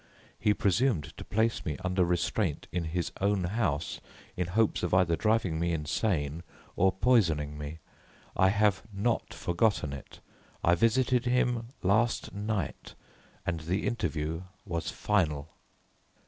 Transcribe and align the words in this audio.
He 0.39 0.55
presumed 0.55 1.15
to 1.17 1.23
place 1.23 1.63
me 1.63 1.77
under 1.83 2.03
restraint 2.03 2.65
in 2.71 2.85
his 2.85 3.11
own 3.21 3.43
house 3.43 4.01
in 4.35 4.47
hopes 4.47 4.81
of 4.81 4.95
either 4.95 5.15
driving 5.15 5.59
me 5.59 5.73
insane 5.73 6.41
or 6.75 6.91
poisoning 6.91 7.55
me. 7.55 7.77
I 8.35 8.49
have 8.49 8.81
not 8.91 9.31
forgotten 9.31 9.93
it. 9.93 10.19
I 10.63 10.73
visited 10.73 11.25
him 11.27 11.67
last 11.83 12.33
night 12.33 12.95
and 13.45 13.59
the 13.59 13.85
interview 13.85 14.41
was 14.65 14.89
final." 14.89 15.49